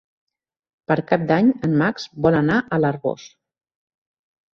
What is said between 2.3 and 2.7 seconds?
anar